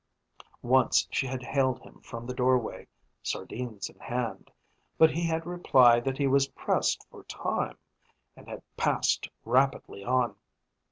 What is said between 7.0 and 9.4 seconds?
for time, and had passed